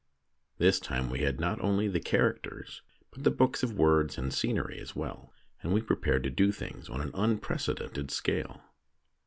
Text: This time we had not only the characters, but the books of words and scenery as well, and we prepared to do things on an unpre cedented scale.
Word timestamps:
This 0.57 0.79
time 0.79 1.11
we 1.11 1.19
had 1.19 1.39
not 1.39 1.61
only 1.61 1.87
the 1.87 1.99
characters, 1.99 2.81
but 3.11 3.23
the 3.23 3.29
books 3.29 3.61
of 3.61 3.77
words 3.77 4.17
and 4.17 4.33
scenery 4.33 4.79
as 4.79 4.95
well, 4.95 5.31
and 5.61 5.73
we 5.75 5.79
prepared 5.83 6.23
to 6.23 6.31
do 6.31 6.51
things 6.51 6.89
on 6.89 7.01
an 7.01 7.11
unpre 7.11 7.39
cedented 7.59 8.09
scale. 8.09 8.63